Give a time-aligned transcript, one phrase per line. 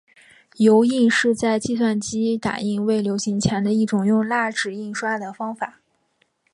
[0.55, 5.79] 油印是在计算机打印未流行前的一种用蜡纸印刷的方法。